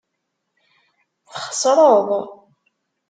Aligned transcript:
Txeṣṛeḍ. 1.33 2.09